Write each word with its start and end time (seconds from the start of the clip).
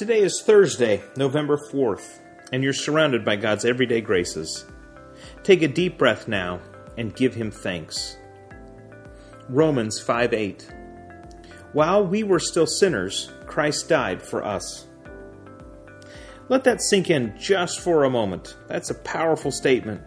Today 0.00 0.20
is 0.20 0.40
Thursday, 0.40 1.02
November 1.14 1.58
4th, 1.58 2.20
and 2.54 2.64
you're 2.64 2.72
surrounded 2.72 3.22
by 3.22 3.36
God's 3.36 3.66
everyday 3.66 4.00
graces. 4.00 4.64
Take 5.42 5.60
a 5.60 5.68
deep 5.68 5.98
breath 5.98 6.26
now 6.26 6.62
and 6.96 7.14
give 7.14 7.34
Him 7.34 7.50
thanks. 7.50 8.16
Romans 9.50 10.00
5 10.00 10.32
8. 10.32 10.72
While 11.74 12.06
we 12.06 12.22
were 12.22 12.38
still 12.38 12.66
sinners, 12.66 13.30
Christ 13.44 13.90
died 13.90 14.22
for 14.22 14.42
us. 14.42 14.86
Let 16.48 16.64
that 16.64 16.80
sink 16.80 17.10
in 17.10 17.38
just 17.38 17.80
for 17.80 18.04
a 18.04 18.10
moment. 18.10 18.56
That's 18.68 18.88
a 18.88 18.94
powerful 18.94 19.52
statement. 19.52 20.00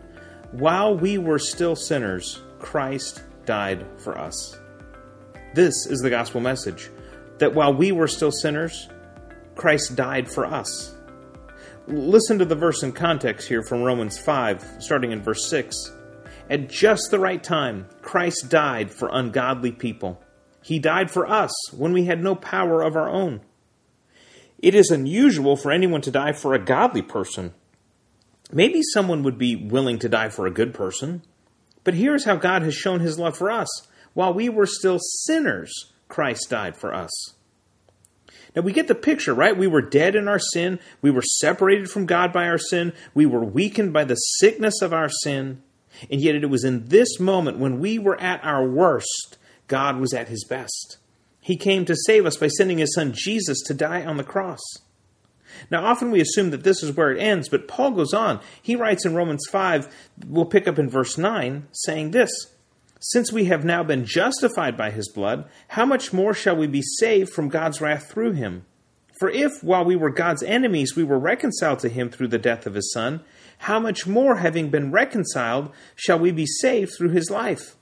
While 0.54 0.98
we 0.98 1.20
were 1.20 1.38
still 1.38 1.76
sinners, 1.76 2.42
Christ 2.58 3.22
died 3.46 3.86
for 4.00 4.18
us. 4.18 4.58
This 5.54 5.86
is 5.86 6.00
the 6.00 6.10
gospel 6.10 6.42
message 6.42 6.90
that 7.38 7.54
while 7.54 7.76
we 7.76 7.92
were 7.92 8.08
still 8.08 8.32
sinners, 8.32 8.90
Christ 9.56 9.96
died 9.96 10.30
for 10.30 10.46
us. 10.46 10.96
Listen 11.88 12.40
to 12.40 12.46
the 12.46 12.56
verse 12.56 12.82
in 12.82 12.92
context 12.92 13.48
here 13.48 13.62
from 13.62 13.84
Romans 13.84 14.18
5, 14.18 14.78
starting 14.80 15.12
in 15.12 15.22
verse 15.22 15.50
6. 15.50 15.92
At 16.50 16.70
just 16.70 17.12
the 17.12 17.20
right 17.20 17.44
time, 17.44 17.88
Christ 18.02 18.50
died 18.50 18.92
for 18.92 19.10
ungodly 19.12 19.72
people. 19.72 20.22
He 20.62 20.80
died 20.80 21.12
for 21.12 21.30
us 21.30 21.52
when 21.74 21.92
we 21.92 22.06
had 22.06 22.24
no 22.24 22.36
power 22.36 22.82
of 22.82 22.96
our 22.96 23.10
own. 23.10 23.42
It 24.60 24.76
is 24.76 24.92
unusual 24.92 25.58
for 25.58 25.72
anyone 25.72 26.02
to 26.02 26.12
die 26.12 26.32
for 26.32 26.54
a 26.54 26.64
godly 26.64 27.02
person. 27.02 27.54
Maybe 28.52 28.82
someone 28.94 29.24
would 29.24 29.38
be 29.38 29.56
willing 29.56 30.00
to 30.00 30.10
die 30.10 30.30
for 30.30 30.46
a 30.46 30.52
good 30.52 30.74
person. 30.74 31.24
But 31.84 31.96
here's 31.96 32.24
how 32.24 32.38
God 32.38 32.62
has 32.62 32.74
shown 32.74 33.02
his 33.02 33.20
love 33.20 33.38
for 33.38 33.52
us. 33.52 33.68
While 34.14 34.34
we 34.34 34.48
were 34.48 34.66
still 34.66 35.00
sinners, 35.00 35.92
Christ 36.08 36.50
died 36.50 36.78
for 36.78 36.94
us. 36.94 37.12
Now 38.56 38.62
we 38.62 38.72
get 38.72 38.88
the 38.88 38.96
picture, 38.96 39.34
right? 39.34 39.58
We 39.58 39.68
were 39.68 39.82
dead 39.82 40.16
in 40.16 40.28
our 40.28 40.40
sin. 40.40 40.80
We 41.02 41.12
were 41.12 41.24
separated 41.24 41.90
from 41.90 42.06
God 42.06 42.32
by 42.32 42.48
our 42.48 42.58
sin. 42.58 42.94
We 43.14 43.26
were 43.26 43.44
weakened 43.44 43.94
by 43.94 44.04
the 44.04 44.16
sickness 44.16 44.82
of 44.82 44.94
our 44.94 45.10
sin. 45.10 45.62
And 46.12 46.22
yet 46.22 46.36
it 46.36 46.50
was 46.50 46.64
in 46.64 46.88
this 46.88 47.20
moment 47.20 47.60
when 47.60 47.80
we 47.80 48.00
were 48.00 48.20
at 48.20 48.44
our 48.44 48.68
worst, 48.68 49.38
God 49.68 49.98
was 49.98 50.14
at 50.14 50.28
his 50.28 50.44
best. 50.44 50.98
He 51.40 51.58
came 51.58 51.86
to 51.86 51.96
save 52.06 52.26
us 52.26 52.38
by 52.38 52.48
sending 52.48 52.78
his 52.78 52.94
son 52.96 53.12
Jesus 53.14 53.62
to 53.64 53.74
die 53.74 54.06
on 54.06 54.18
the 54.18 54.24
cross. 54.24 54.62
Now, 55.70 55.86
often 55.86 56.10
we 56.10 56.22
assume 56.22 56.50
that 56.52 56.64
this 56.64 56.82
is 56.82 56.96
where 56.96 57.12
it 57.12 57.20
ends, 57.20 57.50
but 57.50 57.68
Paul 57.68 57.92
goes 57.92 58.14
on. 58.14 58.40
He 58.62 58.76
writes 58.76 59.06
in 59.06 59.14
Romans 59.14 59.46
5, 59.52 59.94
we'll 60.28 60.46
pick 60.46 60.68
up 60.68 60.80
in 60.80 60.90
verse 60.90 61.18
9, 61.18 61.68
saying 61.72 62.12
this 62.12 62.32
since 63.06 63.34
we 63.34 63.46
have 63.46 63.66
now 63.66 63.84
been 63.84 64.06
justified 64.06 64.78
by 64.78 64.90
his 64.90 65.10
blood, 65.10 65.44
how 65.70 65.86
much 65.86 66.14
more 66.14 66.34
shall 66.34 66.56
we 66.56 66.68
be 66.68 66.82
saved 66.82 67.34
from 67.34 67.50
God's 67.50 67.82
wrath 67.82 68.10
through 68.10 68.32
him? 68.32 68.66
For 69.20 69.30
if, 69.30 69.62
while 69.62 69.84
we 69.84 69.98
were 69.98 70.10
God's 70.10 70.42
enemies, 70.42 70.96
we 70.96 71.04
were 71.04 71.20
reconciled 71.20 71.80
to 71.80 71.90
him 71.90 72.10
through 72.10 72.30
the 72.30 72.38
death 72.38 72.66
of 72.66 72.76
his 72.76 72.94
Son, 72.94 73.20
how 73.60 73.78
much 73.78 74.08
more, 74.08 74.38
having 74.38 74.70
been 74.70 74.90
reconciled, 74.90 75.70
shall 75.98 76.18
we 76.18 76.32
be 76.32 76.46
saved 76.46 76.94
through 76.98 77.10
his 77.10 77.30
life? 77.30 77.76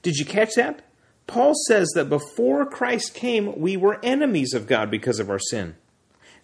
Did 0.00 0.16
you 0.16 0.24
catch 0.24 0.54
that? 0.56 0.82
Paul 1.26 1.52
says 1.66 1.90
that 1.94 2.08
before 2.08 2.64
Christ 2.64 3.12
came, 3.12 3.58
we 3.60 3.76
were 3.76 4.00
enemies 4.02 4.54
of 4.54 4.66
God 4.66 4.90
because 4.90 5.20
of 5.20 5.28
our 5.28 5.38
sin. 5.38 5.76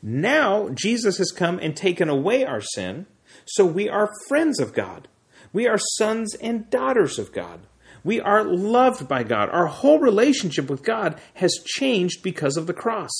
Now, 0.03 0.69
Jesus 0.69 1.17
has 1.17 1.33
come 1.33 1.59
and 1.59 1.75
taken 1.75 2.11
away 2.11 2.45
our 2.45 2.61
sin, 2.61 3.07
so 3.47 3.65
we 3.65 3.89
are 3.89 4.13
friends 4.29 4.61
of 4.61 4.75
God. 4.75 5.09
We 5.55 5.67
are 5.67 5.79
sons 5.97 6.35
and 6.37 6.69
daughters 6.69 7.19
of 7.19 7.33
God. 7.33 7.61
We 8.05 8.21
are 8.21 8.45
loved 8.45 9.09
by 9.09 9.23
God. 9.23 9.49
Our 9.51 9.67
whole 9.67 9.99
relationship 9.99 10.71
with 10.71 10.83
God 10.83 11.21
has 11.35 11.55
changed 11.65 12.23
because 12.23 12.57
of 12.57 12.67
the 12.67 12.75
cross. 12.75 13.11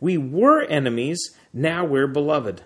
We 0.00 0.16
were 0.18 0.62
enemies, 0.62 1.36
now 1.52 1.84
we're 1.84 2.06
beloved. 2.06 2.62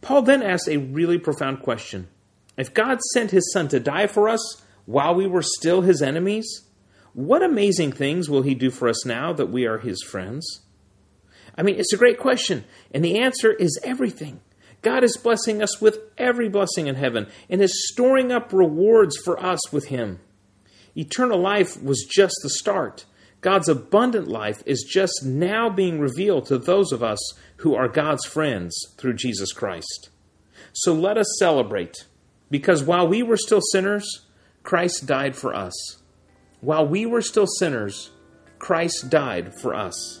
Paul 0.00 0.22
then 0.22 0.42
asks 0.42 0.68
a 0.68 0.78
really 0.78 1.18
profound 1.18 1.60
question. 1.60 2.08
If 2.56 2.74
God 2.74 3.00
sent 3.12 3.30
his 3.30 3.52
son 3.52 3.68
to 3.68 3.80
die 3.80 4.06
for 4.06 4.28
us 4.28 4.62
while 4.86 5.14
we 5.14 5.26
were 5.26 5.42
still 5.42 5.82
his 5.82 6.02
enemies, 6.02 6.62
what 7.12 7.42
amazing 7.42 7.92
things 7.92 8.28
will 8.28 8.42
he 8.42 8.54
do 8.54 8.70
for 8.70 8.88
us 8.88 9.04
now 9.04 9.32
that 9.32 9.50
we 9.50 9.66
are 9.66 9.78
his 9.78 10.02
friends? 10.02 10.60
I 11.56 11.62
mean, 11.62 11.76
it's 11.76 11.92
a 11.92 11.98
great 11.98 12.18
question, 12.18 12.64
and 12.92 13.04
the 13.04 13.18
answer 13.18 13.52
is 13.52 13.78
everything. 13.82 14.40
God 14.82 15.04
is 15.04 15.16
blessing 15.16 15.62
us 15.62 15.80
with 15.80 15.98
every 16.16 16.48
blessing 16.48 16.86
in 16.86 16.94
heaven 16.94 17.26
and 17.48 17.60
is 17.60 17.88
storing 17.88 18.32
up 18.32 18.52
rewards 18.52 19.16
for 19.18 19.38
us 19.42 19.72
with 19.72 19.86
him. 19.86 20.20
Eternal 21.00 21.38
life 21.38 21.82
was 21.82 22.06
just 22.08 22.36
the 22.42 22.50
start. 22.50 23.06
God's 23.40 23.70
abundant 23.70 24.28
life 24.28 24.62
is 24.66 24.86
just 24.86 25.24
now 25.24 25.70
being 25.70 25.98
revealed 25.98 26.44
to 26.46 26.58
those 26.58 26.92
of 26.92 27.02
us 27.02 27.18
who 27.56 27.74
are 27.74 27.88
God's 27.88 28.26
friends 28.26 28.76
through 28.98 29.14
Jesus 29.14 29.54
Christ. 29.54 30.10
So 30.74 30.92
let 30.92 31.16
us 31.16 31.38
celebrate, 31.38 32.04
because 32.50 32.82
while 32.82 33.08
we 33.08 33.22
were 33.22 33.38
still 33.38 33.62
sinners, 33.72 34.26
Christ 34.62 35.06
died 35.06 35.36
for 35.36 35.54
us. 35.54 35.72
While 36.60 36.86
we 36.86 37.06
were 37.06 37.22
still 37.22 37.46
sinners, 37.46 38.10
Christ 38.58 39.08
died 39.08 39.58
for 39.58 39.74
us. 39.74 40.20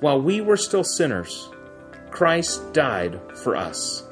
While 0.00 0.20
we 0.20 0.40
were 0.40 0.56
still 0.56 0.82
sinners, 0.82 1.48
Christ 2.10 2.72
died 2.72 3.20
for 3.44 3.54
us. 3.54 4.09